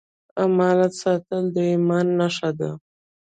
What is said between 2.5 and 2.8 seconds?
ده.